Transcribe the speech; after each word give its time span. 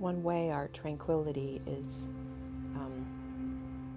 one 0.00 0.22
way 0.22 0.50
our 0.50 0.68
tranquility 0.68 1.60
is 1.66 2.10
um, 2.74 3.06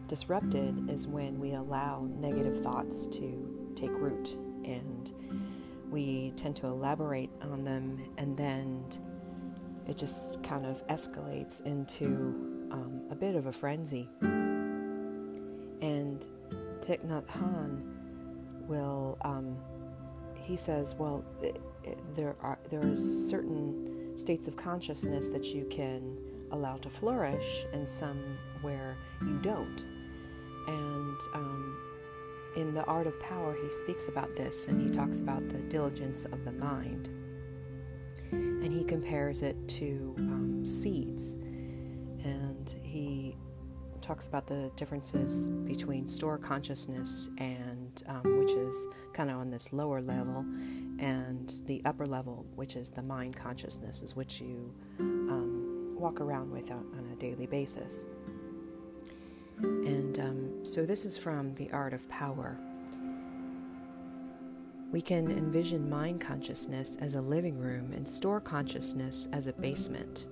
disrupted 0.08 0.90
is 0.90 1.08
when 1.08 1.40
we 1.40 1.54
allow 1.54 2.08
negative 2.20 2.60
thoughts 2.60 3.08
to 3.08 3.72
take 3.76 3.92
root 3.92 4.36
and 4.66 5.12
we 5.90 6.34
tend 6.36 6.56
to 6.58 6.68
elaborate 6.68 7.30
on 7.42 7.64
them 7.64 8.04
and 8.18 8.38
then 8.38 8.84
it 9.88 9.98
just 9.98 10.44
kind 10.44 10.66
of 10.66 10.86
escalates 10.88 11.66
into 11.66 12.06
um, 12.72 13.02
a 13.10 13.16
bit 13.16 13.36
of 13.36 13.46
a 13.46 13.52
frenzy. 13.52 14.10
And 14.22 16.26
Thich 16.82 17.06
Nhat 17.06 17.26
Hanh 17.28 17.82
will, 18.68 19.18
um, 19.22 19.58
he 20.36 20.56
says, 20.56 20.96
well, 20.96 21.24
there 22.16 22.36
are 22.42 22.60
there 22.70 22.82
is 22.82 23.30
certain 23.30 24.03
states 24.16 24.48
of 24.48 24.56
consciousness 24.56 25.28
that 25.28 25.46
you 25.46 25.66
can 25.66 26.18
allow 26.52 26.78
to 26.78 26.90
flourish, 26.90 27.66
and 27.74 27.88
some 27.88 28.38
where 28.62 28.98
you 29.22 29.40
don't. 29.42 29.86
And 30.68 31.18
um, 31.34 31.78
in 32.56 32.74
the 32.74 32.84
Art 32.86 33.08
of 33.08 33.20
Power, 33.20 33.56
he 33.62 33.72
speaks 33.72 34.08
about 34.08 34.36
this, 34.36 34.68
and 34.68 34.82
he 34.82 34.90
talks 34.90 35.20
about 35.20 35.50
the 35.50 35.60
diligence 35.64 36.26
of 36.26 36.46
the 36.46 36.52
mind 36.52 37.10
and 38.64 38.72
he 38.72 38.84
compares 38.84 39.42
it 39.42 39.56
to 39.68 40.16
um, 40.20 40.66
seeds. 40.66 41.36
And 42.24 42.74
he 42.82 43.36
talks 44.04 44.28
about 44.28 44.46
the 44.46 44.70
differences 44.76 45.50
between 45.50 46.06
store 46.06 46.38
consciousness 46.38 47.30
and 47.38 48.04
um, 48.08 48.38
which 48.38 48.52
is 48.52 48.88
kind 49.14 49.32
of 49.32 49.38
on 49.38 49.50
this 49.50 49.72
lower 49.72 50.02
level, 50.02 50.46
and 51.00 51.62
the 51.66 51.82
upper 51.86 52.06
level, 52.06 52.46
which 52.56 52.76
is 52.76 52.90
the 52.90 53.02
mind 53.02 53.36
consciousness, 53.36 54.02
is 54.02 54.16
which 54.16 54.42
you 54.42 54.72
um, 55.00 55.96
walk 55.98 56.20
around 56.20 56.52
with 56.52 56.70
on, 56.70 56.86
on, 56.98 57.10
a 57.14 57.16
daily 57.16 57.48
basis. 57.48 58.06
And 59.60 60.20
um, 60.20 60.66
so 60.66 60.86
this 60.86 61.06
is 61.06 61.18
from 61.18 61.56
The 61.56 61.72
Art 61.72 61.94
of 61.94 62.08
Power. 62.10 62.58
We 64.92 65.02
can 65.02 65.32
envision 65.32 65.90
mind 65.90 66.20
consciousness 66.20 66.98
as 66.98 67.16
a 67.16 67.22
living 67.22 67.58
room 67.58 67.94
and 67.94 68.08
store 68.08 68.42
consciousness 68.42 69.30
as 69.32 69.48
a 69.48 69.54
basement. 69.54 70.26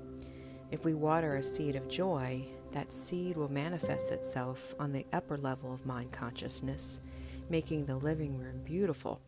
If 0.72 0.86
we 0.86 0.94
water 0.94 1.38
a 1.38 1.44
seed 1.44 1.76
of 1.76 1.90
joy, 1.90 2.46
that 2.72 2.94
seed 2.94 3.38
will 3.38 3.52
manifest 3.52 4.12
itself 4.12 4.74
on 4.80 4.92
the 4.92 5.06
upper 5.14 5.38
level 5.38 5.74
of 5.74 5.86
mind 5.86 6.12
consciousness, 6.12 7.02
making 7.50 7.86
the 7.86 7.96
living 7.96 8.38
room 8.38 8.62
beautiful. 8.64 9.22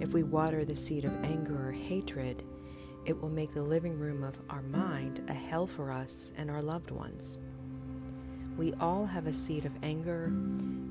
If 0.00 0.12
we 0.12 0.22
water 0.22 0.64
the 0.64 0.76
seed 0.76 1.04
of 1.04 1.24
anger 1.24 1.68
or 1.68 1.72
hatred, 1.72 2.42
it 3.04 3.20
will 3.20 3.30
make 3.30 3.52
the 3.52 3.62
living 3.62 3.98
room 3.98 4.22
of 4.22 4.38
our 4.48 4.62
mind 4.62 5.22
a 5.28 5.34
hell 5.34 5.66
for 5.66 5.92
us 5.92 6.32
and 6.36 6.50
our 6.50 6.62
loved 6.62 6.90
ones. 6.90 7.38
We 8.56 8.72
all 8.74 9.04
have 9.04 9.26
a 9.26 9.32
seed 9.32 9.66
of 9.66 9.74
anger, 9.82 10.32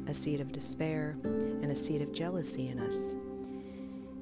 a 0.08 0.14
seed 0.14 0.42
of 0.42 0.52
despair, 0.52 1.16
and 1.23 1.72
a 1.72 1.76
seed 1.76 2.02
of 2.02 2.12
jealousy 2.12 2.70
in 2.70 2.80
us. 2.80 3.16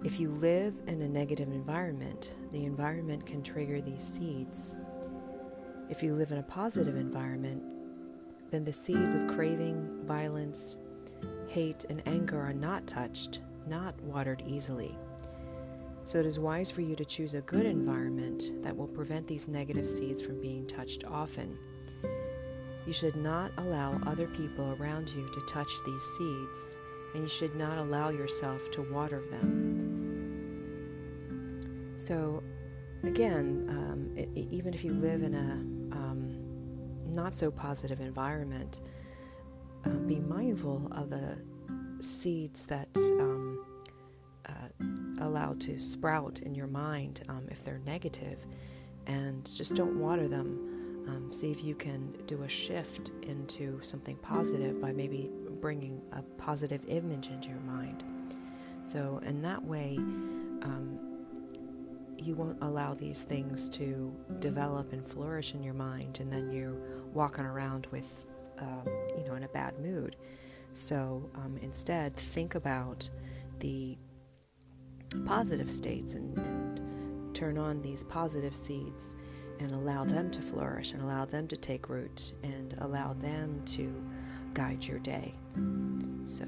If 0.04 0.20
you 0.20 0.30
live 0.30 0.76
in 0.88 1.02
a 1.02 1.08
negative 1.08 1.50
environment, 1.50 2.34
the 2.52 2.66
environment 2.66 3.26
can 3.26 3.44
trigger 3.44 3.82
these 3.82 4.04
seeds. 4.04 4.76
If 5.92 6.02
you 6.02 6.16
live 6.16 6.32
in 6.32 6.38
a 6.38 6.44
positive 6.44 6.96
environment, 6.96 7.62
then 8.50 8.64
the 8.64 8.72
seeds 8.72 9.14
of 9.14 9.28
craving, 9.28 10.06
violence, 10.06 10.80
hate, 11.50 11.84
and 11.90 12.02
anger 12.08 12.40
are 12.40 12.54
not 12.54 12.88
touched, 12.88 13.42
not 13.68 14.02
watered 14.02 14.42
easily. 14.48 14.98
So 16.06 16.18
it 16.18 16.26
is 16.26 16.40
wise 16.40 16.72
for 16.72 16.80
you 16.80 16.96
to 16.96 17.04
choose 17.04 17.34
a 17.34 17.42
good 17.42 17.66
environment 17.66 18.64
that 18.64 18.74
will 18.76 18.88
prevent 18.88 19.28
these 19.28 19.50
negative 19.50 19.88
seeds 19.88 20.22
from 20.22 20.40
being 20.40 20.66
touched 20.66 21.04
often. 21.04 21.58
You 22.88 22.94
should 22.94 23.18
not 23.18 23.52
allow 23.58 24.00
other 24.08 24.28
people 24.28 24.78
around 24.80 25.10
you 25.10 25.30
to 25.30 25.42
touch 25.42 25.72
these 25.86 26.04
seeds, 26.18 26.78
and 27.14 27.24
you 27.24 27.30
should 27.30 27.56
not 27.56 27.78
allow 27.78 28.12
yourself 28.12 28.72
to 28.72 28.82
water 28.94 29.22
them. 29.30 29.42
So, 31.98 32.42
again, 33.04 33.66
um, 33.68 34.10
it, 34.16 34.30
even 34.36 34.74
if 34.74 34.86
you 34.86 34.94
live 34.94 35.22
in 35.22 35.36
a 35.36 35.81
not 37.12 37.34
so 37.34 37.52
positive 37.52 38.00
environment, 38.00 38.82
uh, 39.86 39.90
be 39.90 40.20
mindful 40.20 40.88
of 40.92 41.10
the 41.10 41.38
seeds 42.00 42.66
that 42.68 42.90
um, 43.20 43.66
uh, 44.48 45.26
allow 45.26 45.54
to 45.60 45.80
sprout 45.80 46.40
in 46.40 46.56
your 46.56 46.68
mind 46.68 47.22
um, 47.30 47.48
if 47.50 47.64
they're 47.64 47.82
negative, 47.86 48.46
and 49.08 49.50
just 49.56 49.76
don't 49.76 50.00
water 50.00 50.28
them. 50.28 50.68
Um, 51.08 51.34
see 51.34 51.52
if 51.52 51.64
you 51.64 51.74
can 51.74 52.14
do 52.28 52.44
a 52.44 52.48
shift 52.48 53.10
into 53.24 53.82
something 53.82 54.16
positive 54.18 54.80
by 54.80 54.92
maybe 54.92 55.32
bringing 55.60 56.00
a 56.12 56.22
positive 56.38 56.86
image 56.88 57.28
into 57.28 57.50
your 57.50 57.60
mind. 57.62 58.04
So, 58.84 59.20
in 59.26 59.42
that 59.42 59.64
way, 59.64 59.96
um, 59.98 61.11
you 62.22 62.36
won't 62.36 62.62
allow 62.62 62.94
these 62.94 63.24
things 63.24 63.70
to 63.70 64.16
develop 64.40 64.94
and 64.94 65.06
flourish 65.06 65.54
in 65.54 65.64
your 65.64 65.74
mind, 65.74 66.20
and 66.20 66.32
then 66.32 66.52
you're 66.52 66.78
walking 67.14 67.46
around 67.46 67.88
with, 67.92 68.26
um, 68.60 68.84
you 69.18 69.24
know, 69.26 69.36
in 69.36 69.44
a 69.44 69.48
bad 69.50 69.78
mood. 69.80 70.16
So 70.74 71.30
um, 71.36 71.58
instead, 71.62 72.16
think 72.16 72.56
about 72.56 73.10
the 73.60 73.98
positive 75.26 75.72
states 75.72 76.16
and, 76.16 76.38
and 76.38 77.36
turn 77.36 77.58
on 77.58 77.82
these 77.82 78.04
positive 78.04 78.56
seeds 78.56 79.18
and 79.60 79.72
allow 79.72 80.04
them 80.04 80.32
to 80.32 80.42
flourish 80.42 80.94
and 80.94 81.02
allow 81.02 81.26
them 81.26 81.48
to 81.48 81.58
take 81.58 81.90
root 81.90 82.34
and 82.44 82.76
allow 82.80 83.14
them 83.14 83.62
to 83.66 84.04
guide 84.54 84.84
your 84.86 85.00
day. 85.00 85.36
So 86.26 86.46